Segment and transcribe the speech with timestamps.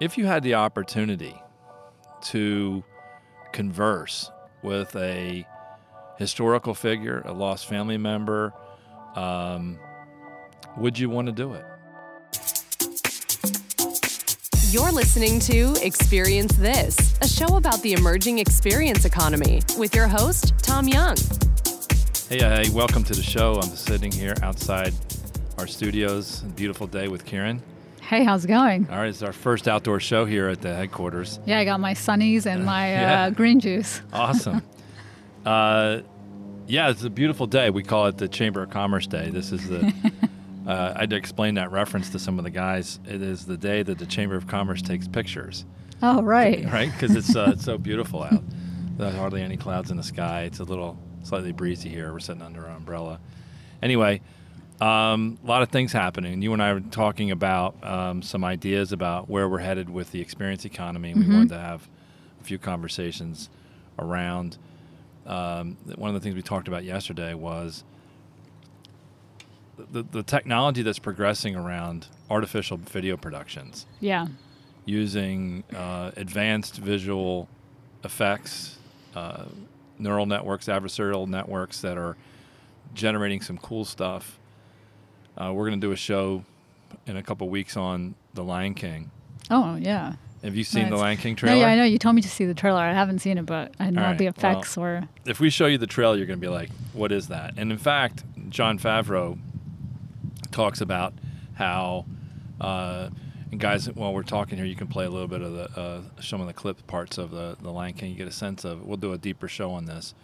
[0.00, 1.34] if you had the opportunity
[2.20, 2.84] to
[3.52, 4.30] converse
[4.62, 5.46] with a
[6.18, 8.52] historical figure, a lost family member,
[9.14, 9.78] um,
[10.76, 11.64] would you want to do it?
[14.70, 20.52] You're listening to Experience This, a show about the emerging experience economy with your host,
[20.58, 21.16] Tom Young.
[22.28, 23.54] Hey, hey, welcome to the show.
[23.54, 24.92] I'm sitting here outside
[25.56, 26.40] our studios.
[26.54, 27.62] Beautiful day with Kieran.
[28.08, 28.88] Hey, how's it going?
[28.90, 31.40] All right, it's our first outdoor show here at the headquarters.
[31.44, 33.22] Yeah, I got my sunnies and my Yeah.
[33.24, 34.00] uh, green juice.
[34.12, 34.62] Awesome.
[35.44, 36.00] uh,
[36.68, 37.70] yeah, it's a beautiful day.
[37.70, 39.30] We call it the Chamber of Commerce Day.
[39.30, 39.92] This is the.
[40.66, 43.00] uh, I had to explain that reference to some of the guys.
[43.06, 45.64] It is the day that the Chamber of Commerce takes pictures,
[46.02, 46.64] Oh, right.
[46.72, 46.90] right?
[46.92, 48.42] Because it's uh, it's so beautiful out.
[48.98, 50.42] There's hardly any clouds in the sky.
[50.42, 52.12] It's a little slightly breezy here.
[52.12, 53.20] We're sitting under our umbrella.
[53.82, 54.22] Anyway,
[54.80, 56.42] um, a lot of things happening.
[56.42, 60.20] You and I were talking about um, some ideas about where we're headed with the
[60.20, 61.14] experience economy.
[61.14, 61.88] We wanted to have
[62.40, 63.48] a few conversations
[63.98, 64.58] around.
[65.26, 67.84] Um, one of the things we talked about yesterday was
[69.90, 74.26] the, the technology that's progressing around artificial video productions Yeah.
[74.84, 77.48] using uh, advanced visual
[78.04, 78.78] effects,
[79.14, 79.44] uh,
[79.98, 82.16] neural networks, adversarial networks that are
[82.94, 84.38] generating some cool stuff.
[85.36, 86.44] Uh, we're going to do a show
[87.06, 89.10] in a couple weeks on The Lion King.
[89.50, 90.14] Oh, yeah.
[90.42, 91.56] Have you seen The Lion King trailer?
[91.56, 91.84] No, yeah, I know.
[91.84, 92.80] You told me to see the trailer.
[92.80, 95.04] I haven't seen it, but I know right, the well- effects were.
[95.24, 97.72] If we show you the trailer, you're going to be like, "What is that?" And
[97.72, 99.38] in fact, Jon Favreau
[100.52, 101.14] talks about
[101.54, 102.04] how,
[102.60, 103.08] uh,
[103.50, 106.00] and guys, while we're talking here, you can play a little bit of the uh,
[106.20, 108.10] some of the clip parts of the the Lion King.
[108.10, 108.86] You get a sense of.
[108.86, 110.14] We'll do a deeper show on this,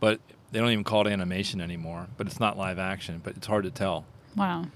[0.00, 0.20] but
[0.50, 2.06] they don't even call it animation anymore.
[2.16, 3.20] But it's not live action.
[3.22, 4.06] But it's hard to tell.
[4.36, 4.66] Wow.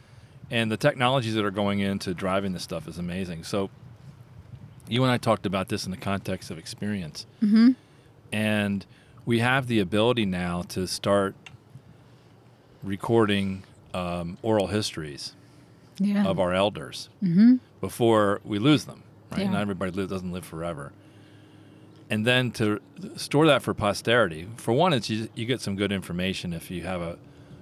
[0.50, 3.44] And the technologies that are going into driving this stuff is amazing.
[3.44, 3.70] So,
[4.88, 7.26] you and I talked about this in the context of experience.
[7.42, 7.72] Mm-hmm.
[8.32, 8.86] And
[9.24, 11.34] we have the ability now to start
[12.82, 15.34] recording um, oral histories
[15.98, 16.24] Yeah.
[16.26, 17.56] of our elders mm-hmm.
[17.80, 19.02] before we lose them.
[19.32, 19.40] Right?
[19.40, 19.50] Yeah.
[19.50, 20.92] Not everybody live, doesn't live forever.
[22.08, 22.80] And then to
[23.16, 24.46] store that for posterity.
[24.56, 27.18] For one, it's you, you get some good information if you have a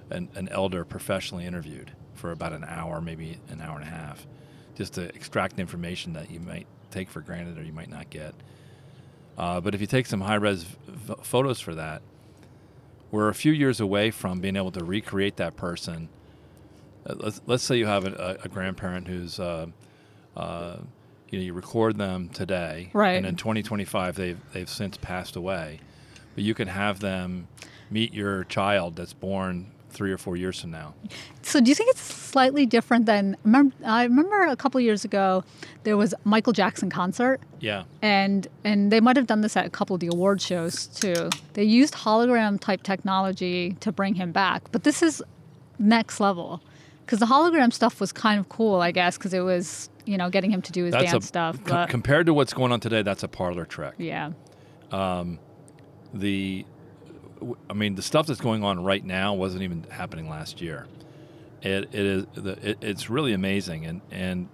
[0.09, 4.25] an, an elder professionally interviewed for about an hour, maybe an hour and a half,
[4.75, 8.33] just to extract information that you might take for granted or you might not get.
[9.37, 12.01] Uh, but if you take some high res v- photos for that,
[13.11, 16.09] we're a few years away from being able to recreate that person.
[17.05, 19.67] Uh, let's, let's say you have a, a, grandparent who's, uh,
[20.35, 20.77] uh,
[21.29, 23.15] you know, you record them today, Right.
[23.17, 25.79] And in 2025, they've they've since passed away,
[26.33, 27.47] but you can have them
[27.89, 30.93] meet your child that's born three or four years from now.
[31.41, 33.37] So, do you think it's slightly different than?
[33.43, 35.43] Remember, I remember a couple years ago
[35.83, 39.69] there was Michael Jackson concert, Yeah, and and they might have done this at a
[39.69, 41.29] couple of the award shows too.
[41.53, 45.23] They used hologram type technology to bring him back, but this is
[45.79, 46.61] next level
[47.05, 50.29] because the hologram stuff was kind of cool, I guess, because it was you know
[50.29, 51.63] getting him to do his that's dance a stuff.
[51.63, 53.01] co- But compared to what's going on today.
[53.01, 53.93] That's a parlor trick.
[53.97, 54.31] yeah,
[54.91, 55.39] Um,
[56.13, 56.65] the
[57.69, 60.87] I mean the stuff that's going on right now wasn't even happening last year.
[61.61, 64.49] It, it is the, it, it's really amazing and and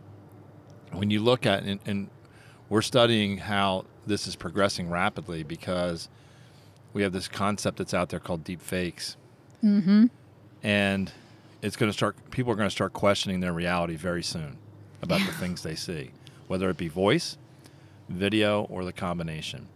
[0.91, 2.09] when you look at and, and
[2.69, 6.09] we're studying how this is progressing rapidly because
[6.93, 9.17] we have this concept that's out there called deep fakes.
[9.63, 10.05] Mm-hmm.
[10.63, 11.11] And
[11.61, 14.57] it's going to start people are going to start questioning their reality very soon
[15.01, 16.11] about the things they see,
[16.47, 17.37] whether it be voice,
[18.09, 19.67] video or the combination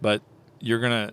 [0.00, 0.22] but
[0.60, 1.12] you're gonna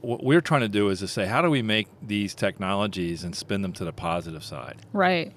[0.00, 3.34] what we're trying to do is to say how do we make these technologies and
[3.34, 5.32] spin them to the positive side right.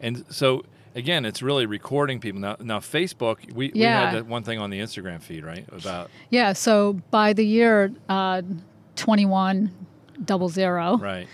[0.00, 0.62] and so
[0.94, 4.70] again it's really recording people now now facebook we, we had that one thing on
[4.70, 6.52] the instagram feed right about Yeah.
[6.52, 8.42] So by the year uh,
[8.96, 9.70] twenty one
[10.24, 11.28] double zero, right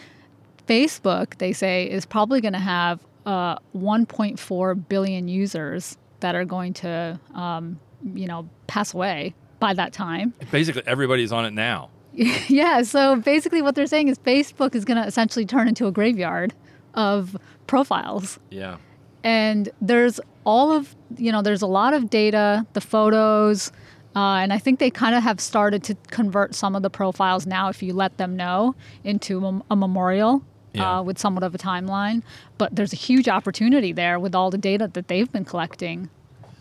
[0.66, 6.34] Facebook they say is probably going to have uh, one point four billion users that
[6.34, 7.78] are going to um,
[8.14, 10.32] you know pass away by that time.
[10.50, 11.90] basically everybody's on it now
[12.48, 12.82] yeah.
[12.82, 16.54] So basically, what they're saying is Facebook is going to essentially turn into a graveyard
[16.94, 17.36] of
[17.66, 18.38] profiles.
[18.50, 18.76] yeah
[19.22, 23.70] and there's all of you know there's a lot of data the photos
[24.16, 27.46] uh, and i think they kind of have started to convert some of the profiles
[27.46, 28.74] now if you let them know
[29.04, 30.42] into a, a memorial
[30.72, 30.98] Yeah.
[30.98, 32.22] uh, with somewhat of a timeline
[32.58, 36.08] but there's a huge opportunity there with all the data that they've been collecting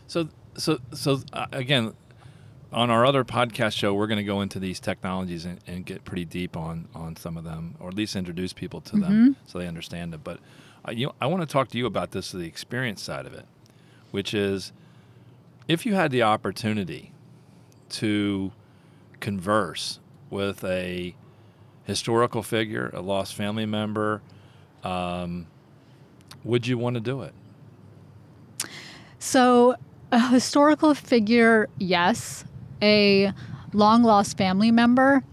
[0.07, 1.93] So, so, so uh, again,
[2.71, 6.05] on our other podcast show, we're going to go into these technologies and, and get
[6.05, 9.57] pretty deep on on some of them, or at least introduce people to them so
[9.59, 10.23] they understand it.
[10.23, 10.39] But
[10.87, 13.45] uh, you, I want to talk to you about this, the experience side of it,
[14.11, 14.71] which is
[15.67, 17.11] if you had the opportunity
[17.89, 18.51] to
[19.19, 19.99] converse
[20.29, 21.15] with a
[21.85, 24.21] historical figure, a lost family member,
[24.83, 25.47] um,
[26.43, 27.33] would you want to do it?
[29.17, 29.75] So,
[30.11, 32.45] a historical figure, yes.
[32.81, 33.33] A
[33.73, 35.23] long lost family member,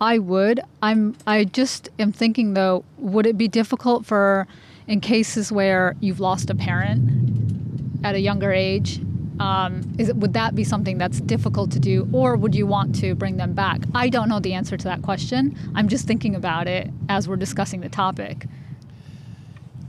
[0.00, 0.60] I would.
[0.82, 1.16] I'm.
[1.26, 4.46] I just am thinking though, would it be difficult for,
[4.86, 9.00] in cases where you've lost a parent at a younger age?
[9.40, 12.94] Um, is it, would that be something that's difficult to do, or would you want
[12.96, 13.80] to bring them back?
[13.94, 15.56] I don't know the answer to that question.
[15.74, 18.46] I'm just thinking about it as we're discussing the topic.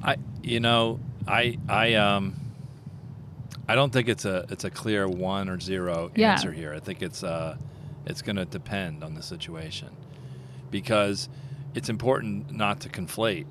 [0.03, 2.35] I, you know, I, I, um,
[3.67, 6.33] I don't think it's a it's a clear one or zero Yeah.
[6.33, 6.73] answer here.
[6.73, 7.57] I think it's uh,
[8.05, 9.89] it's going to depend on the situation,
[10.71, 11.29] because
[11.73, 13.47] it's important not to conflate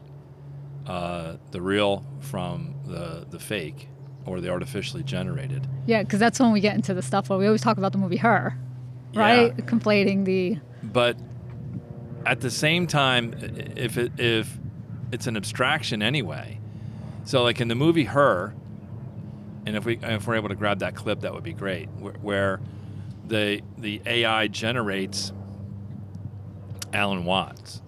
[0.87, 3.89] uh, the real from the the fake
[4.27, 5.67] or the artificially generated.
[5.87, 7.99] Yeah, because that's when we get into the stuff where we always talk about the
[7.99, 8.57] movie Her,
[9.15, 9.53] right?
[9.59, 9.65] Yeah.
[9.65, 11.17] Conflating the But
[12.25, 13.35] at the same time,
[13.77, 14.59] if it, if
[15.13, 16.59] it's an abstraction anyway,
[17.25, 18.55] so like in the movie Her,
[19.67, 21.89] and if we if we're able to grab that clip, that would be great.
[21.99, 22.61] Where, where
[23.27, 25.33] the the AI generates
[26.93, 27.81] Alan Watts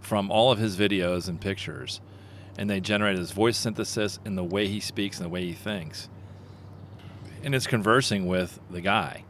[0.00, 2.00] from all of his videos and pictures,
[2.58, 5.52] and they generate his voice synthesis and the way he speaks and the way he
[5.52, 6.08] thinks,
[7.42, 9.24] and it's conversing with the guy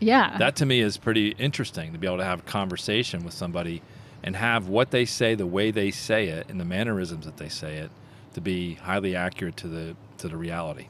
[0.00, 0.36] yeah.
[0.38, 3.82] that to me is pretty interesting to be able to have a conversation with somebody
[4.22, 7.48] and have what they say the way they say it and the mannerisms that they
[7.48, 7.90] say it
[8.34, 9.96] to be highly accurate to the
[10.26, 10.88] to the reality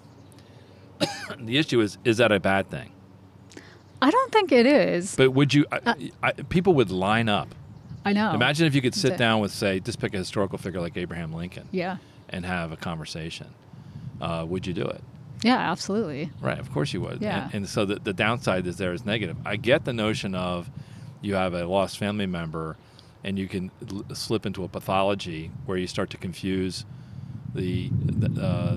[1.41, 2.93] the issue is is that a bad thing
[4.01, 5.17] I don't think it is.
[5.17, 7.55] but would you Uh, I, I, people would line up
[8.05, 8.33] I know.
[8.35, 11.33] imagine if you could sit down with say just pick a historical figure like abraham
[11.33, 11.97] lincoln Yeah.
[12.29, 13.49] and have a conversation
[14.21, 15.03] uh, would you do it
[15.45, 16.31] Yeah, absolutely.
[16.41, 17.21] Right, of course you would.
[17.21, 17.45] Yeah.
[17.45, 19.37] And, and so the, the downside is there is negative.
[19.45, 20.71] I get the notion of
[21.21, 22.79] you have a lost family member
[23.23, 26.87] and you can l- slip into a pathology where you start to confuse
[27.55, 27.91] the,
[28.41, 28.77] uh,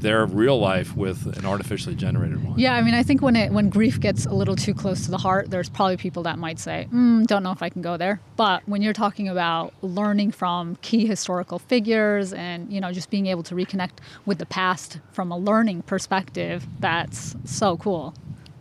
[0.00, 2.58] their real life with an artificially generated one.
[2.58, 5.10] Yeah, I mean, I think when it when grief gets a little too close to
[5.10, 7.96] the heart, there's probably people that might say, mm, "Don't know if I can go
[7.96, 13.10] there." But when you're talking about learning from key historical figures and you know just
[13.10, 18.14] being able to reconnect with the past from a learning perspective, that's so cool.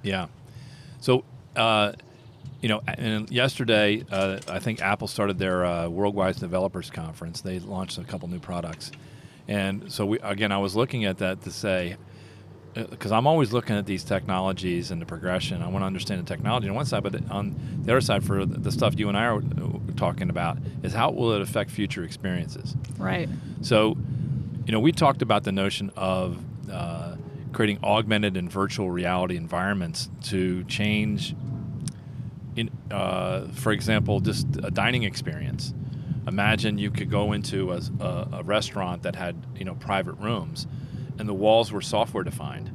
[0.04, 0.28] Yeah.
[1.02, 1.24] So,
[1.56, 1.94] uh,
[2.62, 7.42] you know, and yesterday, uh, I think Apple started their uh, Worldwide Developers Conference.
[7.42, 8.92] They launched a couple new products,
[9.50, 11.98] and so we again, I was looking at that to say,
[12.74, 15.62] because I'm always looking at these technologies and the progression.
[15.62, 18.46] I want to understand the technology on one side, but on the other side, for
[18.46, 19.42] the stuff you and I are uh,
[19.98, 22.76] talking about, is how will it affect future experiences?
[22.98, 23.28] Right.
[23.62, 23.98] So,
[24.66, 26.38] you know, we talked about the notion of
[26.72, 27.16] uh,
[27.52, 31.36] creating augmented and virtual reality environments to change,
[32.56, 35.74] in, uh, for example, just a dining experience.
[36.28, 40.68] Imagine you could go into a, a, a restaurant that had, you know, private rooms,
[41.18, 42.72] and the walls were software defined.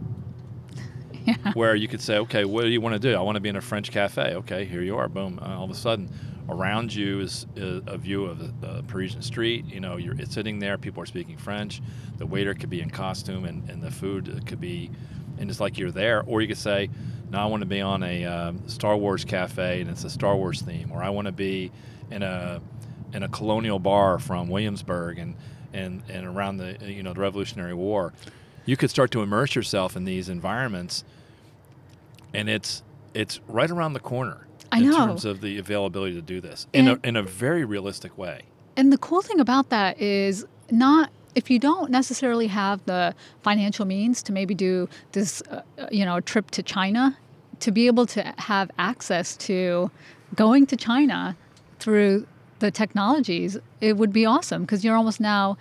[1.54, 3.16] Where you could say, okay, what do you want to do?
[3.16, 4.34] I want to be in a French cafe.
[4.34, 5.08] Okay, here you are.
[5.08, 5.38] Boom.
[5.40, 6.10] Uh, all of a sudden,
[6.48, 9.64] around you is a, a view of the, the Parisian street.
[9.66, 10.76] You know, you're it's sitting there.
[10.76, 11.80] People are speaking French.
[12.18, 14.90] The waiter could be in costume, and, and the food could be,
[15.38, 16.22] and it's like you're there.
[16.26, 16.90] Or you could say,
[17.30, 20.36] no, I want to be on a um, Star Wars cafe, and it's a Star
[20.36, 20.90] Wars theme.
[20.92, 21.72] Or I want to be
[22.10, 22.60] in a
[23.14, 25.34] in a colonial bar from Williamsburg, and
[25.72, 28.12] and and around the you know the Revolutionary War.
[28.66, 31.04] You could start to immerse yourself in these environments,
[32.34, 32.82] and it's
[33.14, 34.96] it's right around the corner I in know.
[34.96, 38.42] terms of the availability to do this in a, in a very realistic way.
[38.76, 43.84] And the cool thing about that is not if you don't necessarily have the financial
[43.84, 47.16] means to maybe do this, uh, you know, trip to China,
[47.60, 49.90] to be able to have access to
[50.34, 51.36] going to China
[51.78, 52.26] through
[52.58, 55.56] the technologies, it would be awesome because you're almost now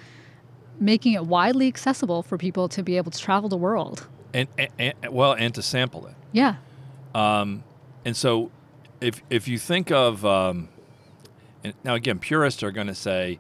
[0.80, 4.08] making it widely accessible for people to be able to travel the world.
[4.34, 6.16] And, and, and well, and to sample it.
[6.32, 6.56] Yeah.
[7.14, 7.64] Um,
[8.06, 8.52] and so,
[9.00, 10.70] if if you think of um,
[11.64, 13.40] and now again, purists are going to say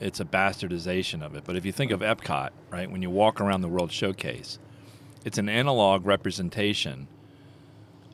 [0.00, 1.44] it's a bastardization of it.
[1.44, 4.58] But if you think of Epcot, right, when you walk around the World Showcase,
[5.24, 7.08] it's an analog representation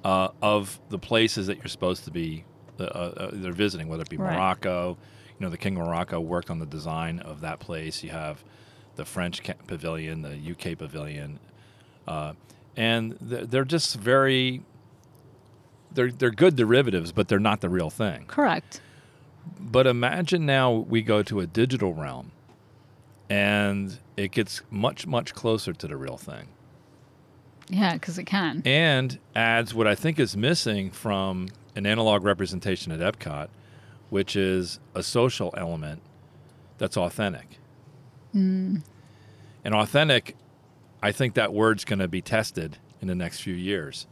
[0.04, 2.44] uh, of the places that you're supposed to be
[2.78, 4.34] uh, uh, they're visiting, whether it be Right.
[4.34, 4.96] Morocco.
[5.38, 8.02] You know, the King of Morocco worked on the design of that place.
[8.04, 8.44] You have
[8.96, 11.40] the French pavilion, the UK pavilion,
[12.06, 12.34] uh,
[12.76, 14.62] and they're just very.
[15.92, 18.24] They're they're good derivatives, but they're not the real thing.
[18.26, 18.80] Correct.
[19.60, 22.30] But imagine now we go to a digital realm,
[23.28, 26.48] and it gets much much closer to the real thing.
[27.68, 28.62] Yeah, because it can.
[28.66, 33.48] and adds what I think is missing from an analog representation at Epcot,
[34.10, 36.00] which is a social element
[36.78, 37.58] that's authentic.
[38.32, 38.78] Hmm.
[39.64, 40.36] And authentic,
[41.02, 44.06] I think that word's going to be tested in the next few years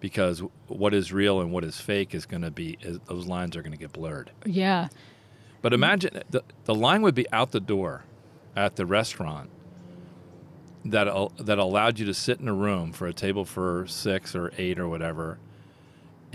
[0.00, 3.56] because what is real and what is fake is going to be, is, those lines
[3.56, 4.30] are going to get blurred.
[4.44, 4.88] Yeah.
[5.62, 8.04] But imagine the, the line would be out the door
[8.54, 9.50] at the restaurant
[10.84, 11.08] that
[11.38, 14.78] that allowed you to sit in a room for a table for six or eight
[14.78, 15.38] or whatever,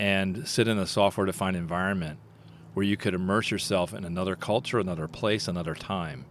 [0.02, 2.18] and sit in a software defined environment
[2.74, 6.24] where you could immerse yourself in another culture, another place, another time.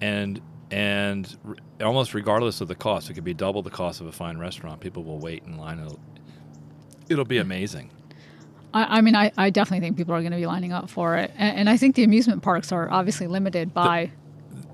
[0.00, 4.08] And and r- almost regardless of the cost, it could be double the cost of
[4.08, 4.80] a fine restaurant.
[4.80, 5.78] People will wait in line.
[5.78, 6.00] It'll,
[7.08, 7.42] it'll be hmm.
[7.42, 7.92] amazing.
[8.74, 11.16] I, I mean, I, I definitely think people are going to be lining up for
[11.16, 11.30] it.
[11.36, 14.10] And, and I think the amusement parks are obviously limited by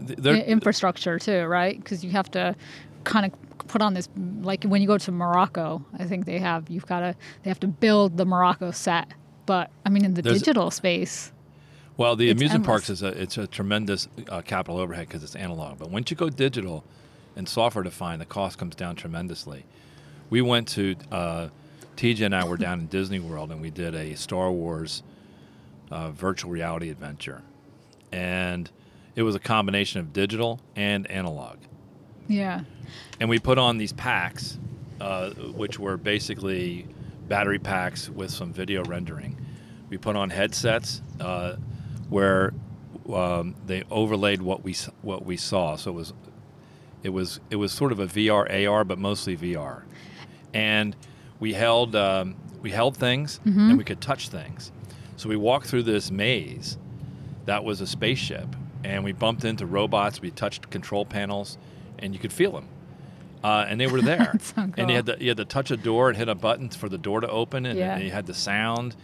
[0.06, 1.76] Th- i- they're- infrastructure too, right?
[1.76, 2.56] Because you have to
[3.04, 4.08] kind of put on this,
[4.42, 7.60] like when you go to Morocco, I think they have, you've got to, they have
[7.60, 9.08] to build the Morocco set.
[9.46, 11.30] But I mean, in the There's- digital space,
[11.96, 12.66] Well, the amusement endless.
[12.66, 15.78] parks is a it's a tremendous uh, capital overhead because it's analog.
[15.78, 16.82] But once you go digital
[17.36, 19.64] and software defined, the cost comes down tremendously.
[20.30, 21.48] We went to uh,
[21.96, 25.02] TJ and I were down in Disney World and we did a Star Wars
[25.90, 27.42] uh, virtual reality adventure,
[28.10, 28.70] and
[29.14, 31.58] it was a combination of digital and analog.
[32.28, 32.60] Yeah.
[33.20, 34.58] And we put on these packs,
[35.00, 36.86] uh, which were basically
[37.28, 39.36] battery packs with some video rendering.
[39.88, 41.56] We put on headsets uh,
[42.08, 42.52] where
[43.12, 45.76] um, they overlaid what we what we saw.
[45.76, 46.12] So it was
[47.02, 49.82] it was it was sort of a VR AR, but mostly VR.
[50.52, 50.96] And
[51.40, 53.40] we held um, we held things
[53.70, 54.72] and we could touch things.
[55.16, 56.76] So we walked through this maze
[57.46, 58.48] that was a spaceship,
[58.84, 60.20] and we bumped into robots.
[60.20, 61.58] We touched control panels,
[61.98, 62.68] and you could feel them.
[63.42, 65.76] Uh, and they were there, so and you had to you had to touch a
[65.76, 67.94] door and hit a button for the door to open, and, Yeah.
[67.94, 68.96] and you had the sound,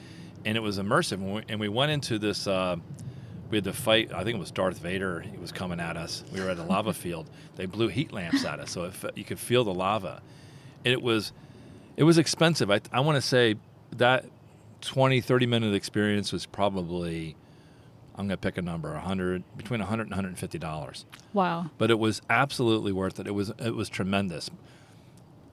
[0.46, 1.12] and it was immersive.
[1.14, 2.46] And we, and we went into this.
[2.46, 2.76] Uh,
[3.50, 4.12] we had to fight.
[4.14, 5.20] I think it was Darth Vader.
[5.20, 6.24] He was coming at us.
[6.32, 7.28] We were at a lava field.
[7.56, 10.22] They blew heat lamps at us, so it, you could feel the lava.
[10.84, 11.32] And it was,
[11.98, 12.70] it was expensive.
[12.70, 13.56] I, I want to say
[13.96, 14.24] that
[14.80, 17.36] 20, 30 minute experience was probably,
[18.20, 21.06] I'm going to pick a number, 100 between 100 and 150 dollars.
[21.32, 21.70] Wow.
[21.78, 23.26] But it was absolutely worth it.
[23.26, 24.50] It was it was tremendous.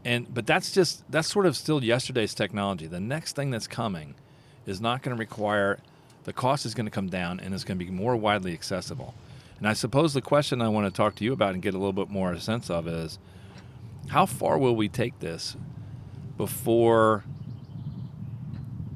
[0.05, 2.88] And but that's just that's sort of still yesterday's technology.
[2.88, 4.15] The next thing that's coming
[4.65, 5.79] is not going to require
[6.25, 9.13] the cost is going to come down and it's going to be more widely accessible.
[9.57, 11.77] And I suppose the question I want to talk to you about and get a
[11.77, 13.17] little bit more sense of is
[14.09, 15.55] how far will we take this
[16.38, 17.24] before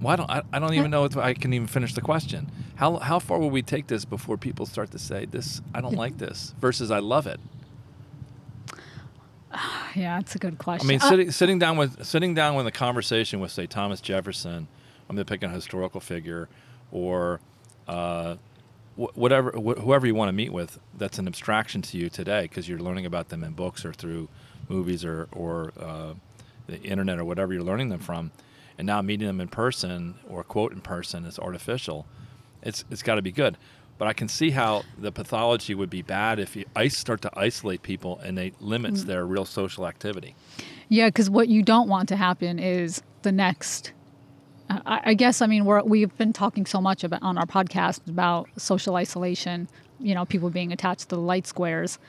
[0.02, 2.52] well, I don't, I, I don't even know if I can even finish the question.
[2.76, 5.96] How, how far will we take this before people start to say, this, I don't
[5.96, 7.40] like this, versus I love it?
[9.96, 10.88] Yeah, it's a good question.
[10.88, 14.00] I mean, Uh, sitting, sitting down with sitting down with a conversation with, say, Thomas
[14.00, 14.68] Jefferson.
[15.10, 16.48] I'm going to pick a historical figure,
[16.94, 17.42] or
[17.90, 18.36] uh,
[18.96, 20.80] wh- whatever, wh- whoever you want to meet with.
[20.98, 24.30] That's an abstraction to you today because you're learning about them in books or through
[24.70, 26.14] movies or or uh,
[26.68, 28.32] the internet or whatever you're learning them from.
[28.82, 32.08] And now meeting them in person or quote in person is artificial.
[32.64, 33.56] It's it's got to be good.
[34.00, 37.40] But I can see how the pathology would be bad if you ice start to
[37.40, 39.06] isolate people and they limits mm.
[39.06, 40.34] their real social activity.
[40.90, 43.92] Yeah, because what you don't want to happen is the next.
[44.68, 48.10] I, I guess I mean we're, we've been talking so much about on our podcast
[48.10, 49.68] about social isolation.
[50.00, 52.00] You know, people being attached to the light squares.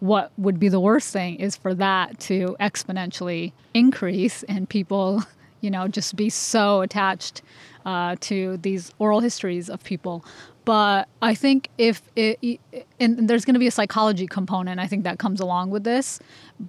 [0.00, 5.22] What would be the worst thing is for that to exponentially increase and people,
[5.60, 7.42] you know, just be so attached
[7.84, 10.24] uh, to these oral histories of people.
[10.64, 12.60] But I think if it,
[12.98, 16.18] and there's going to be a psychology component, I think that comes along with this.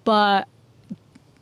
[0.03, 0.47] But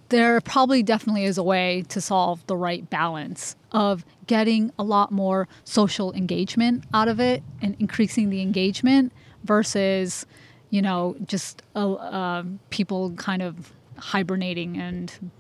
[0.09, 5.11] there probably definitely is a way to solve the right balance of getting a lot
[5.11, 9.11] more social engagement out of it and increasing the engagement
[9.43, 10.25] versus
[10.69, 15.31] you know just uh, uh, people kind of hibernating and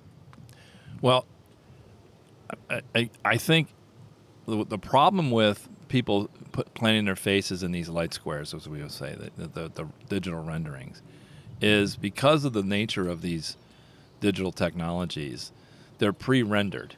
[1.01, 1.25] Well,
[2.69, 3.69] I, I, I think
[4.47, 8.81] the, the problem with people put, planting their faces in these light squares, as we
[8.81, 11.01] would say, the, the, the digital renderings,
[11.61, 13.57] is because of the nature of these
[14.19, 15.51] digital technologies,
[15.99, 16.95] they're pre-rendered,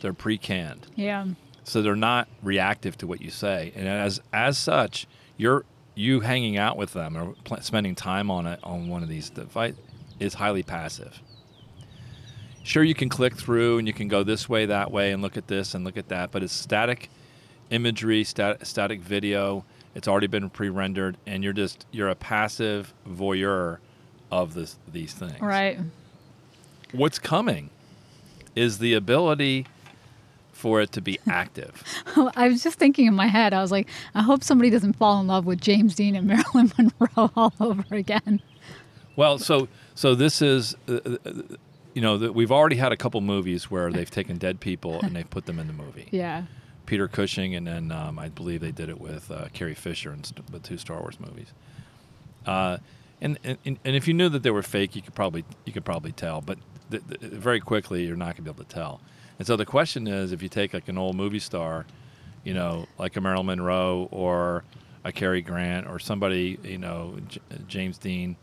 [0.00, 1.26] they're pre-canned, yeah.
[1.64, 6.56] So they're not reactive to what you say, and as as such, you're you hanging
[6.56, 9.78] out with them or pl- spending time on it on one of these devices
[10.20, 11.20] is highly passive
[12.68, 15.36] sure you can click through and you can go this way that way and look
[15.36, 17.08] at this and look at that but it's static
[17.70, 23.78] imagery stat- static video it's already been pre-rendered and you're just you're a passive voyeur
[24.30, 25.78] of this these things right
[26.92, 27.70] what's coming
[28.54, 29.66] is the ability
[30.58, 31.82] for it to be active.
[32.34, 35.20] I was just thinking in my head, I was like, I hope somebody doesn't fall
[35.20, 38.42] in love with James Dean and Marilyn Monroe all over again.
[39.14, 41.40] Well, so so this is, uh, uh,
[41.98, 45.16] you know, that we've already had a couple movies where they've taken dead people and
[45.16, 46.06] they've put them in the movie.
[46.12, 46.44] Yeah.
[46.86, 50.22] Peter Cushing, and then um, I believe they did it with uh, Carrie Fisher in
[50.22, 51.48] st- the two Star Wars movies.
[52.46, 52.78] Uh,
[53.20, 55.84] and, and and if you knew that they were fake, you could probably you could
[55.84, 56.56] probably tell, but
[56.92, 59.00] th- th- very quickly you're not gonna be able to tell.
[59.38, 61.84] And so the question is, if you take like an old movie star,
[62.44, 64.62] you know, like a Marilyn Monroe or
[65.04, 68.36] a Cary Grant or somebody, you know, J- James Dean,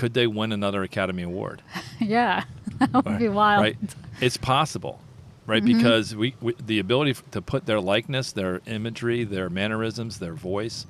[0.00, 1.62] could they win another Academy Award?
[2.00, 2.44] Yeah.
[2.78, 3.60] that would be wild.
[3.60, 3.76] Right?
[4.22, 4.98] It's possible,
[5.44, 5.62] right?
[5.62, 5.76] Mm-hmm.
[5.76, 10.86] Because we, we the ability to put their likeness, their imagery, their mannerisms, their voice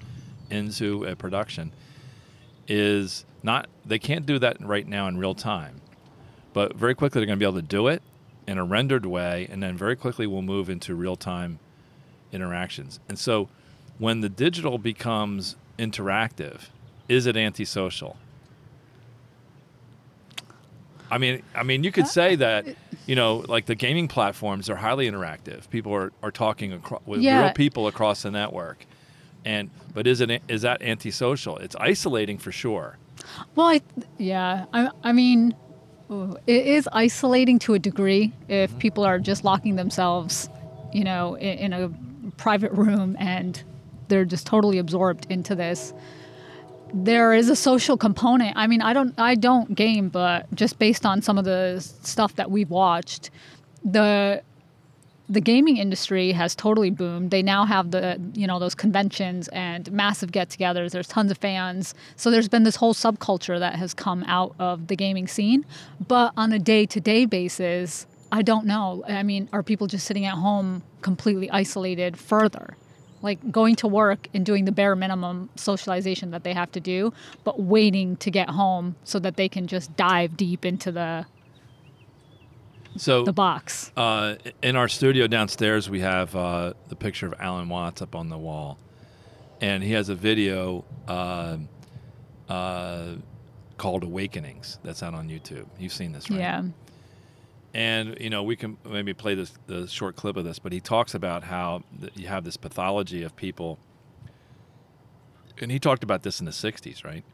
[0.50, 1.72] into a production
[2.68, 3.68] is not.
[3.84, 5.80] They can't do that right now in real time,
[6.52, 8.04] but very quickly they're going to be able to do it
[8.46, 11.58] in a rendered way, and then very quickly we'll move into real time
[12.30, 13.00] interactions.
[13.08, 13.48] And so,
[13.98, 16.68] when the digital becomes interactive,
[17.08, 18.16] is it antisocial?
[21.10, 22.66] I mean, I mean, you could say that,
[23.06, 25.68] you know, like the gaming platforms are highly interactive.
[25.70, 27.42] People are, are talking acro- with Yeah.
[27.42, 28.86] real people across the network,
[29.44, 31.56] and but is it is that antisocial?
[31.58, 32.96] It's isolating for sure.
[33.54, 33.80] Well, I,
[34.18, 34.66] yeah.
[34.72, 35.54] I, I mean,
[36.10, 38.78] ooh, it is isolating to a degree if mm-hmm.
[38.78, 40.48] people are just locking themselves,
[40.92, 41.90] you know, in, in a
[42.36, 43.62] private room and
[44.08, 45.92] they're just totally absorbed into this.
[46.92, 48.56] There is a social component.
[48.56, 52.34] I mean, I don't, I don't game, but just based on some of the stuff
[52.36, 53.30] that we've watched,
[53.84, 54.42] the
[55.28, 57.30] the gaming industry has totally boomed.
[57.30, 60.90] They now have the you know those conventions and massive get-togethers.
[60.90, 61.94] There's tons of fans.
[62.16, 65.64] So there's been this whole subculture that has come out of the gaming scene.
[66.06, 69.04] But on a day-to-day basis, I don't know.
[69.06, 72.76] I mean, are people just sitting at home completely isolated further?
[73.22, 77.12] Like going to work and doing the bare minimum socialization that they have to do,
[77.44, 81.26] but waiting to get home so that they can just dive deep into the
[82.96, 83.92] So the box.
[83.96, 88.28] Uh, in our studio downstairs, we have uh, the picture of Alan Watts up on
[88.30, 88.78] the wall,
[89.60, 91.58] and he has a video uh,
[92.48, 93.14] uh,
[93.76, 95.66] called "Awakenings" that's out on YouTube.
[95.78, 96.40] You've seen this, right?
[96.40, 96.62] Yeah.
[97.72, 100.80] And you know, we can maybe play this the short clip of this, but he
[100.80, 101.82] talks about how
[102.14, 103.78] you have this pathology of people,
[105.60, 107.24] and he talked about this in the '60s, right?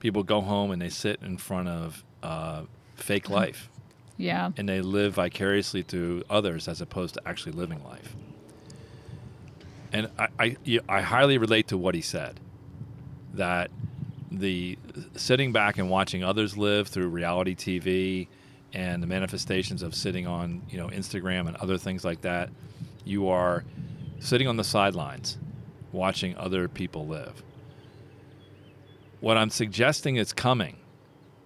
[0.00, 2.62] People go home and they sit in front of uh,
[2.96, 3.70] fake life
[4.18, 4.50] Yeah.
[4.58, 8.14] and they live vicariously through others as opposed to actually living life.
[9.92, 10.56] And I, I,
[10.88, 12.40] I highly relate to what he said
[13.34, 13.70] that
[14.30, 14.76] the
[15.14, 18.28] sitting back and watching others live through reality TV
[18.72, 22.50] and the manifestations of sitting on you know Instagram and other things like that,
[23.04, 23.64] you are
[24.18, 25.38] sitting on the sidelines
[25.92, 27.42] watching other people live.
[29.20, 30.76] What I'm suggesting is coming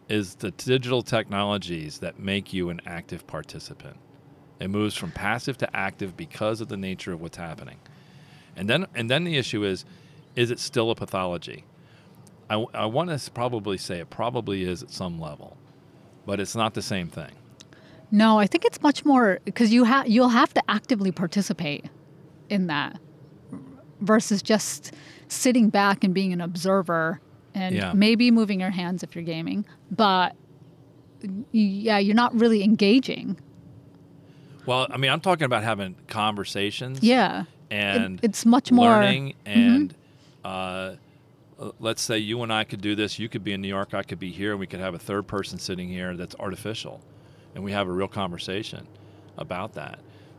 [0.09, 3.97] is the digital technologies that make you an active participant.
[4.59, 7.79] It moves from passive to active because of the nature of what's happening.
[8.57, 9.85] And then and then the issue is
[10.37, 11.65] is it still a pathology?
[12.49, 15.57] I, I want to probably say it probably is at some level,
[16.27, 17.31] but it's not the same thing.
[18.11, 21.87] No, I think it's much more because you have you'll have to actively participate
[22.49, 22.99] in that
[24.01, 24.93] versus just
[25.29, 27.21] sitting back and being an observer
[27.55, 27.93] and Yeah.
[27.93, 30.35] maybe moving your hands if you're gaming, but
[31.53, 33.37] yeah, you're not really engaging.
[34.67, 37.01] Well, I mean, I'm talking about having conversations.
[37.03, 37.43] Yeah.
[37.43, 39.03] It- and it's much more Mm-hmm.
[39.05, 39.95] learning and
[40.45, 40.97] uh, uh,
[41.79, 43.19] let's say you and I could do this.
[43.19, 44.99] You could be in New York, I could be here, and we could have a
[44.99, 47.01] third person sitting here that's artificial,
[47.55, 48.87] and we have a real conversation
[49.37, 49.99] about that.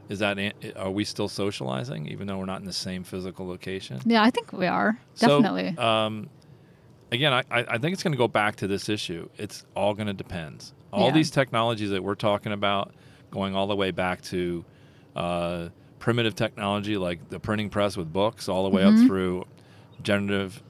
[0.10, 0.38] Is that
[0.76, 4.02] are we still socializing even though we're not in the same physical location?
[4.06, 5.00] Yeah, I think we are.
[5.16, 5.78] So, Definitely.
[5.78, 6.30] um,
[7.12, 9.30] again, I, I I think it's going to go back to this issue.
[9.38, 10.72] It's all going to depend.
[10.92, 11.14] All Yeah.
[11.14, 12.94] these technologies that we're talking about,
[13.30, 14.66] going all the way back to
[15.16, 19.02] uh, primitive technology like the printing press with books, all the way Mm-hmm.
[19.02, 19.46] up through
[20.04, 20.62] generative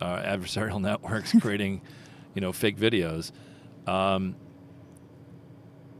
[0.00, 1.80] uh, adversarial networks creating,
[2.34, 3.32] you know, fake videos.
[3.86, 4.36] Um,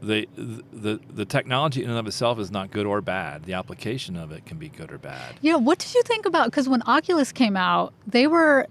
[0.01, 0.29] the,
[0.71, 3.43] the the technology in and of itself is not good or bad.
[3.43, 5.35] The application of it can be good or bad.
[5.41, 8.65] yeah, what did you think about because when Oculus came out, they were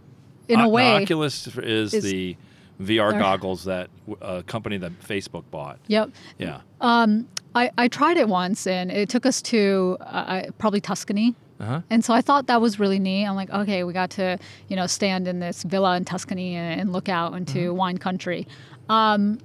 [0.48, 2.34] in O- a way Oculus is, is- the
[2.80, 3.90] VR goggles that
[4.22, 5.78] a company that Facebook bought.
[5.88, 6.10] Yep.
[6.38, 6.60] Yeah.
[6.80, 11.34] I, I tried it once and it took us to uh, probably Tuscany.
[11.60, 11.80] Uh-huh.
[11.90, 13.26] And so I thought that was really neat.
[13.26, 16.80] I'm like, okay, we got to, you know, stand in this villa in Tuscany and,
[16.80, 17.76] and look out into Mm-hmm.
[17.76, 18.46] wine country.
[18.88, 19.38] Um,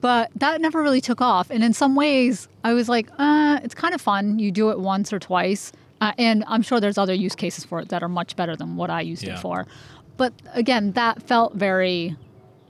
[0.00, 1.50] but that never really took off.
[1.50, 4.38] And in some ways, I was like, uh, it's kind of fun.
[4.38, 5.72] You do it once or twice.
[6.00, 8.76] Uh, and I'm sure there's other use cases for it that are much better than
[8.76, 9.34] what I used Yeah.
[9.34, 9.66] it for.
[10.16, 12.16] But again, that felt very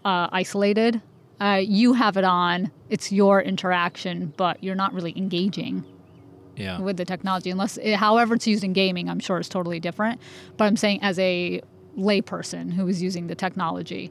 [0.05, 1.01] uh, isolated.
[1.41, 5.85] Uh, you have it on, it's your interaction, but you're not really engaging
[6.57, 6.81] Yeah.
[6.81, 10.21] with the technology unless it, however it's used in gaming i'm sure is totally different
[10.57, 11.61] but i'm saying as a
[11.99, 14.11] layperson who is using the technology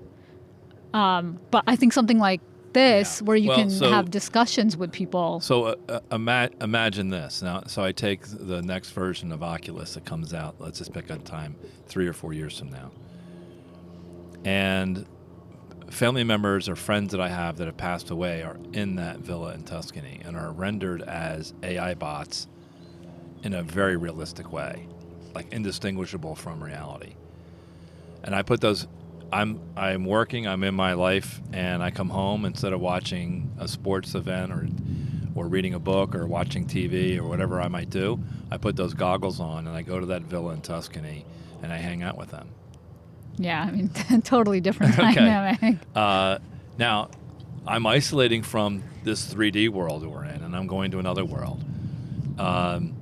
[0.93, 2.41] um, but i think something like
[2.73, 3.25] this Yeah.
[3.27, 7.41] where you Well, can so- have discussions with people So uh, uh, ima- imagine this.
[7.41, 10.55] Now, so I take the next version of Oculus that comes out.
[10.59, 11.55] Let's just pick a time,
[11.87, 12.91] three or four years from now.
[14.43, 15.05] And
[15.95, 19.53] family members or friends that I have that have passed away are in that villa
[19.53, 22.47] in Tuscany and are rendered as AI bots
[23.43, 24.87] in a very realistic way,
[25.33, 27.15] like indistinguishable from reality.
[28.23, 28.87] And I put those.
[29.31, 30.47] I'm I'm working.
[30.47, 34.67] I'm in my life, and I come home instead of watching a sports event or
[35.33, 38.19] or reading a book or watching TV or whatever I might do.
[38.51, 41.25] I put those goggles on and I go to that villa in Tuscany
[41.61, 42.49] and I hang out with them.
[43.37, 43.89] Yeah i mean
[44.23, 45.13] totally different Okay.
[45.15, 46.37] dynamic Uh,
[46.77, 47.09] now,
[47.65, 51.63] I'm isolating from this 3D world we're in, and I'm going to another world.
[52.37, 52.93] Um,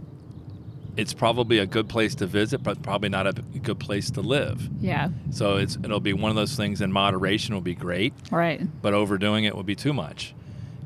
[0.96, 4.69] it's probably a good place to visit, but probably not a good place to live.
[4.80, 6.82] yeah So it's it'll be one of those things.
[6.82, 10.36] In moderation will be great, right but overdoing it will be too much.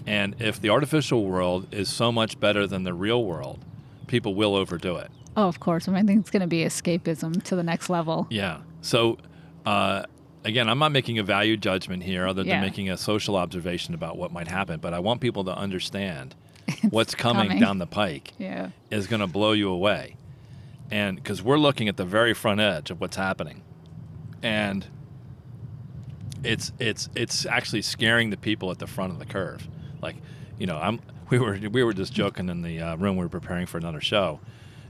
[0.05, 3.59] And if the artificial world is so much better than the real world,
[4.07, 5.11] people will overdo it.
[5.35, 7.89] oh of course I, mean, I think it's going to be escapism to the next
[7.89, 8.59] level Yeah.
[8.81, 9.17] So,
[9.67, 10.05] uh,
[10.45, 12.61] again, I'm not making a value judgment here other than Yeah.
[12.61, 16.35] making a social observation about what might happen, but I want people to understand
[16.89, 17.59] what's coming, coming.
[17.61, 20.15] down the pike yeah is going to blow you away.
[20.89, 23.61] And because we're looking at the very front edge of what's happening.
[24.41, 24.85] And
[26.43, 29.67] it's it's it's actually scaring the people at the front of the curve.
[30.01, 30.15] Like,
[30.59, 30.99] you know, I'm
[31.29, 33.99] we were we were just joking in the uh, room we were preparing for another
[34.01, 34.39] show,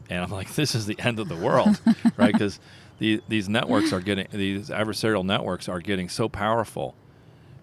[0.09, 1.79] and I'm like, this is the end of the world,
[2.17, 2.31] right?
[2.33, 2.59] Because
[2.99, 6.95] the, these networks are getting these adversarial networks are getting so powerful.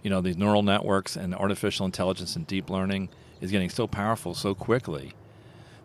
[0.02, 3.08] You know, these neural networks and artificial intelligence and deep learning
[3.40, 5.12] is getting so powerful so quickly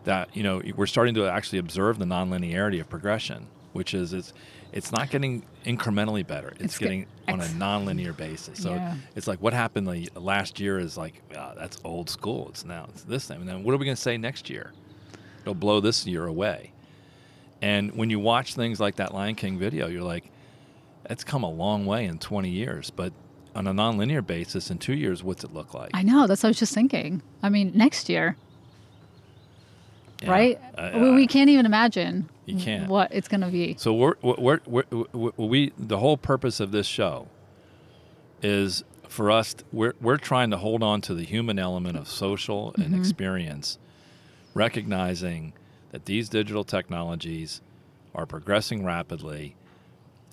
[0.03, 4.33] that you know we're starting to actually observe the nonlinearity of progression, which is it's
[4.71, 6.49] it's not getting incrementally better.
[6.49, 8.61] It's, It's get- getting on a nonlinear basis.
[8.61, 8.95] So Yeah.
[9.15, 12.49] it's like what happened the last year is like ah, that's old school.
[12.49, 13.39] It's now it's this thing.
[13.39, 14.73] And then what are we going to say next year?
[15.41, 16.73] It'll blow this year away.
[17.61, 20.31] And when you watch things like that Lion King video, you're like,
[21.09, 22.89] it's come a long way in 20 years.
[22.89, 23.11] But
[23.55, 25.89] on a nonlinear basis, in two years, what's it look like?
[25.93, 28.37] i know that's what i was just thinking i mean next year
[30.21, 30.29] Yeah.
[30.31, 32.87] right Uh, we, we can't even imagine You can't.
[32.87, 34.83] what it's going to be So we're, we're, we're,
[35.37, 37.27] we the whole purpose of this show
[38.43, 39.55] is for us.
[39.73, 43.79] We're we're trying to hold on to the human element of social and experience,
[44.53, 45.53] recognizing
[45.91, 47.61] that these digital technologies
[48.15, 49.55] are progressing rapidly,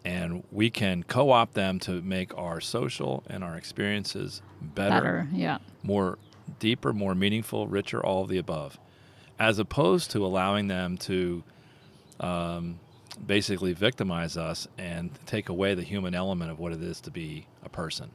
[0.04, 6.18] and we can co-opt them to make our social and our experiences better yeah more
[6.60, 8.78] deeper, more meaningful, richer, all of the above,
[9.38, 11.42] as opposed to allowing them to
[12.20, 12.78] um,
[13.26, 17.46] basically victimize us and take away the human element of what it is to be
[17.64, 18.10] a person.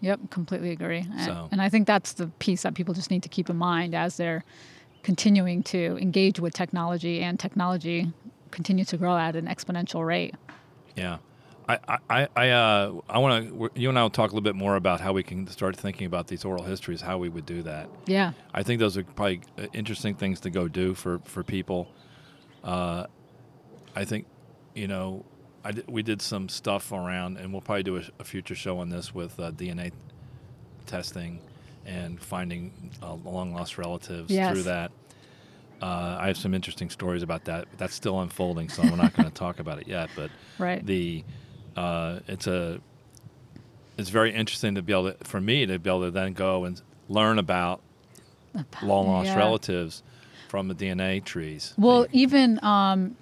[0.00, 1.00] Yep, completely agree.
[1.10, 3.56] And- So- And I think that's the piece that people just need to keep in
[3.56, 4.44] mind as they're
[5.02, 8.12] continuing to engage with technology and technology
[8.50, 10.34] continue to grow at an exponential rate.
[10.96, 11.18] Yeah.
[11.68, 14.40] I, I, I, I, uh, I want to, you and I will talk a little
[14.40, 17.46] bit more about how we can start thinking about these oral histories, how we would
[17.46, 17.88] do that.
[18.06, 18.32] Yeah.
[18.52, 21.88] I think those are probably uh, interesting things to go do for, for people.
[22.64, 23.06] Uh,
[23.94, 24.26] I think,
[24.74, 25.24] you know,
[25.62, 28.78] I did, we did some stuff around, and we'll probably do a, a future show
[28.78, 29.92] on this with uh, DNA
[30.86, 31.40] testing
[31.86, 34.48] and finding uh, long lost relatives Yes.
[34.48, 34.90] through that.
[35.82, 37.66] Uh, I have some interesting stories about that.
[37.78, 40.10] That's still unfolding, so we're not going to talk about it yet.
[40.14, 40.84] But Right.
[40.84, 41.24] the
[41.76, 42.80] uh, it's a
[43.96, 46.64] it's very interesting to be able to for me to be able to then go
[46.64, 47.80] and learn about
[48.82, 49.38] long lost Yeah.
[49.38, 50.02] relatives
[50.48, 51.74] from the DNA trees.
[51.78, 53.16] Well, even um,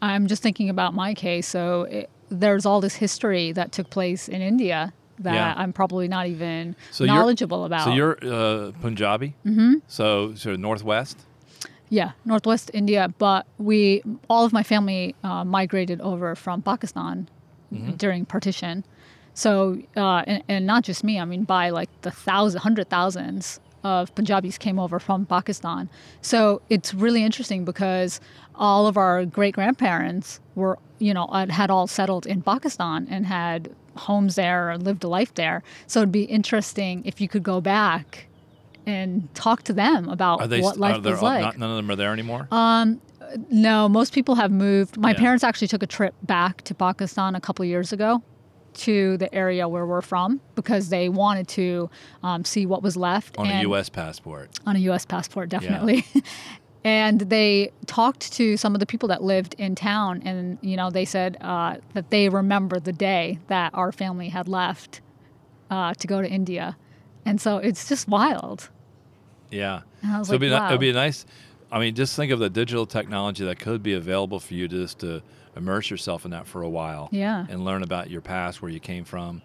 [0.00, 1.46] I'm just thinking about my case.
[1.46, 5.54] So it, there's all this history that took place in India that Yeah.
[5.56, 7.84] I'm probably not even So knowledgeable about.
[7.84, 9.34] So you're uh, Punjabi.
[9.46, 9.74] Mm-hmm.
[9.86, 11.18] So so northwest.
[11.90, 13.08] Yeah, Northwest India.
[13.18, 17.28] But we, all of my family uh, migrated over from Pakistan
[17.96, 18.84] during partition.
[19.34, 23.60] So, uh, and, and not just me, I mean, by like the thousand, hundred thousands
[23.84, 25.88] of Punjabis came over from Pakistan.
[26.20, 28.20] So it's really interesting because
[28.54, 33.70] all of our great grandparents were, you know, had all settled in Pakistan and had
[33.98, 35.62] homes there or lived a life there.
[35.86, 38.26] So it'd be interesting if you could go back
[38.86, 40.60] and talk to them about Are they?
[40.62, 41.42] what life are there was like.
[41.42, 42.48] not- none of them are there anymore.
[43.50, 44.96] No, most people have moved.
[44.96, 45.18] My Yeah.
[45.18, 48.22] parents actually took a trip back to Pakistan a couple years ago
[48.74, 51.90] to the area where we're from because they wanted to
[52.22, 53.88] um, see what was left on a U.S.
[53.90, 54.48] passport.
[54.66, 55.04] on a U.S.
[55.04, 56.06] passport, definitely.
[56.88, 60.90] and they talked to some of the people that lived in town, and you know,
[60.90, 65.00] they said uh, that they remember the day that our family had left
[65.70, 66.76] uh, to go to India,
[67.24, 68.70] and so it's just wild.
[69.50, 69.82] Yeah.
[70.02, 70.68] And I was so it'd, be, wow.
[70.68, 71.26] it'd be nice.
[71.70, 75.00] I mean, just think of the digital technology that could be available for you just
[75.00, 75.22] to
[75.56, 77.08] immerse yourself in that for a while.
[77.12, 77.46] Yeah.
[77.48, 79.42] And learn about your past, where you came from,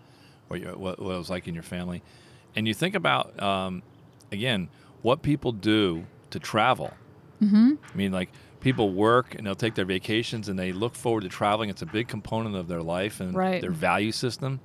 [0.48, 2.02] what, you, what, what it was like in your family.
[2.56, 3.82] And you think about, um,
[4.32, 4.70] again,
[5.02, 6.94] what people do to travel.
[7.44, 7.72] Mm-hmm.
[7.94, 8.30] I mean, like
[8.60, 11.70] people work and they'll take their vacations and they look forward to traveling.
[11.70, 13.62] It's a big component of their life and Right.
[13.62, 14.60] their value system.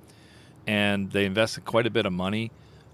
[0.67, 2.51] And they invest quite a bit of money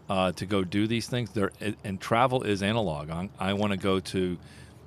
[0.09, 1.31] uh, to go do these things.
[1.31, 1.51] There
[1.83, 3.09] and travel is analog.
[3.09, 4.37] I, I want to go to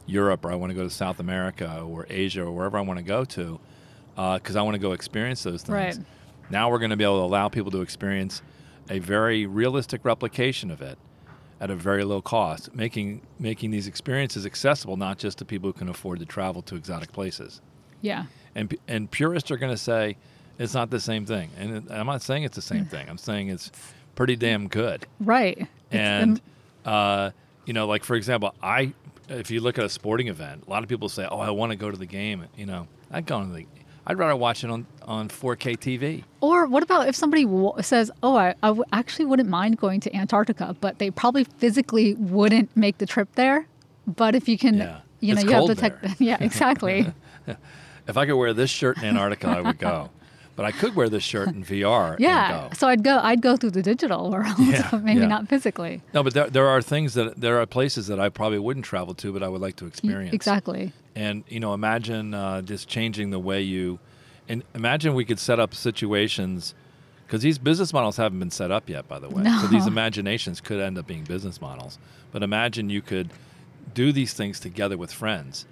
[0.06, 2.98] Europe or I want to go to South America or Asia or wherever I want
[2.98, 3.60] to go to
[4.16, 5.98] because I want to go experience those things.
[5.98, 5.98] Right.
[6.50, 8.42] Now we're going to be able to allow people to experience
[8.90, 10.98] a very realistic replication of it
[11.60, 15.72] at a very low cost, making making these experiences accessible not just to people who
[15.72, 17.60] can afford to travel to exotic places.
[18.00, 20.16] Yeah, And and purists are going to say
[20.58, 21.50] it's not the same thing.
[21.58, 22.74] And I'm not saying it's the Mm.
[22.76, 23.08] same thing.
[23.08, 23.70] I'm saying it's
[24.14, 25.06] pretty damn good.
[25.20, 25.66] right.
[25.90, 26.40] And
[26.84, 27.30] uh,
[27.66, 28.92] you know, like for example, I
[29.28, 31.70] if you look at a sporting event, a lot of people say, "Oh, I want
[31.72, 33.66] to go to the game." You know, I'd go to the.
[34.08, 36.24] I'd rather watch it on on 4K TV.
[36.40, 40.00] Or what about if somebody w- says, "Oh, I, I w- actually wouldn't mind going
[40.00, 43.66] to Antarctica," but they probably physically wouldn't make the trip there.
[44.06, 45.00] But if you can, Yeah.
[45.20, 45.94] you know, It's you have the tech.
[46.18, 47.12] Yeah, exactly.
[48.08, 50.08] If I could wear this shirt in Antarctica, I would go.
[50.58, 52.62] But I could wear this shirt in VR yeah.
[52.62, 52.76] and go.
[52.76, 53.20] So I'd go.
[53.22, 55.28] I'd go through the digital world, Yeah, maybe yeah.
[55.28, 56.02] not physically.
[56.12, 59.14] No, but there, there are things that there are places that I probably wouldn't travel
[59.14, 60.34] to, but I would like to experience.
[60.34, 60.92] Exactly.
[61.14, 64.00] And you know, imagine uh, just changing the way you,
[64.48, 66.74] and imagine we could set up situations,
[67.24, 69.44] because these business models haven't been set up yet, by the way.
[69.44, 69.60] No.
[69.60, 72.00] So these imaginations could end up being business models.
[72.32, 73.30] But imagine you could
[73.94, 75.66] do these things together with friends,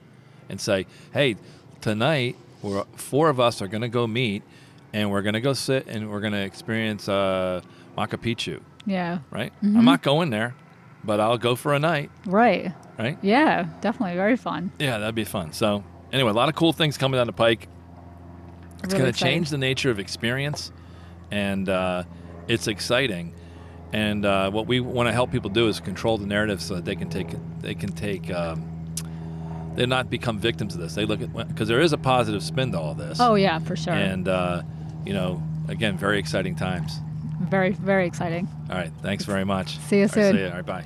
[0.49, 1.35] and say, "Hey,
[1.81, 4.45] tonight, we're four of us are going to go meet,
[4.93, 7.61] and we're going to go sit and we're going to experience uh,
[7.97, 9.19] Machu Picchu." Yeah.
[9.31, 9.53] Right?
[9.63, 9.77] Mm-hmm.
[9.79, 10.55] I'm not going there,
[11.05, 12.11] but I'll go for a night.
[12.25, 12.73] Right.
[12.99, 13.19] Right?
[13.23, 13.67] Yeah.
[13.81, 14.17] Definitely.
[14.17, 14.71] Very fun.
[14.79, 15.53] Yeah, that'd be fun.
[15.53, 17.69] So, anyway, a lot of cool things coming down the pike.
[18.85, 19.35] It's Really going to exciting.
[19.39, 20.71] change the nature of experience,
[21.31, 22.05] and uh,
[22.47, 23.35] it's exciting.
[23.93, 26.85] And uh, what we want to help people do is control the narrative so that
[26.85, 27.29] they can take
[27.61, 28.69] they can take um,
[29.75, 30.95] they not become victims of this.
[30.95, 33.19] They look at because there is a positive spin to all this.
[33.21, 33.95] Oh yeah, for sure.
[33.95, 34.63] and uh,
[35.07, 36.93] you know, again, very exciting times.
[37.49, 38.49] very very exciting.
[38.71, 39.79] All right, thanks very much.
[39.89, 40.35] See you All right, soon.
[40.35, 40.47] see you.
[40.49, 40.85] All right, bye.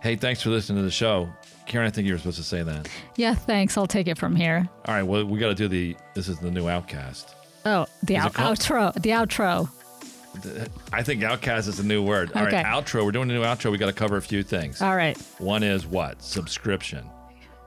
[0.00, 1.28] Hey, thanks for listening to the show,
[1.66, 1.86] Karen.
[1.86, 2.88] I think you were supposed to say that.
[3.16, 3.34] Yeah.
[3.34, 3.76] Thanks.
[3.76, 4.68] I'll take it from here.
[4.86, 5.96] All right, well, we got to do the.
[6.14, 7.34] This is the new Outcast.
[7.64, 8.92] Oh, the out- outro.
[8.94, 9.68] The outro.
[10.92, 12.32] I think Outcast is a new word.
[12.34, 12.62] All right, Okay.
[12.64, 13.04] outro.
[13.04, 13.70] We're doing a new outro.
[13.70, 14.80] We got to cover a few things.
[14.82, 15.16] All right.
[15.38, 16.22] One is what?
[16.22, 17.04] Subscription.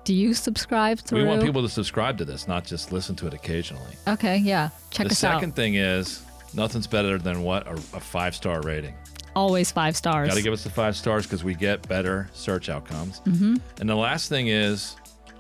[0.06, 1.20] Do you subscribe through?
[1.24, 3.96] We want people to subscribe to this, not just listen to it occasionally.
[4.08, 4.38] Okay.
[4.38, 4.70] Yeah.
[4.92, 5.32] Check us out.
[5.32, 7.68] the second thing is nothing's better than what?
[7.68, 8.94] A, a five star rating.
[9.36, 10.30] Always five stars.
[10.30, 13.20] Got to give us the five stars because we get better search outcomes.
[13.26, 13.56] Mm-hmm.
[13.82, 14.96] And the last thing is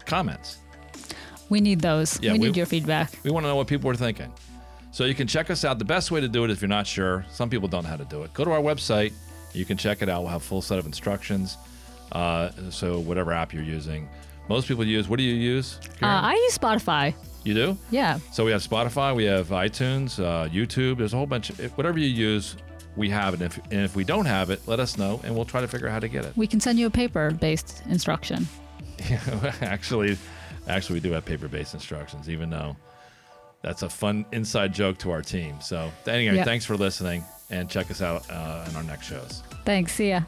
[0.05, 0.57] comments.
[1.49, 2.19] we need those.
[2.21, 3.11] Yeah, we need your feedback.
[3.23, 4.33] We want to know what people are thinking.
[4.91, 5.77] So you can check us out.
[5.77, 7.97] The best way to do it if you're not sure, some people don't know how
[7.97, 8.33] to do it.
[8.33, 9.13] Go to our website.
[9.53, 10.21] You can check it out.
[10.23, 11.57] We'll have a full set of instructions.
[12.11, 14.07] Uh, so whatever app you're using,
[14.49, 15.07] most people use.
[15.07, 15.79] What do you use?
[16.01, 17.13] Uh, I use Spotify.
[17.43, 17.77] you do.
[17.91, 18.19] Yeah.
[18.31, 20.97] So we have Spotify, we have iTunes, uh, YouTube.
[20.97, 21.49] There's a whole bunch.
[21.51, 22.55] Of, whatever you use,
[22.95, 23.41] we have it.
[23.41, 25.87] If, and if we don't have it, let us know, and we'll try to figure
[25.87, 26.35] out how to get it.
[26.37, 28.47] We can send you a paper-based instruction.
[29.61, 30.17] actually,
[30.67, 32.75] actually, we do have paper-based instructions, even though
[33.61, 35.55] that's a fun inside joke to our team.
[35.61, 36.43] So anyway, Yeah.
[36.45, 39.43] thanks for listening, and check us out uh, in our next shows.
[39.65, 39.93] Thanks.
[39.93, 40.21] See ya.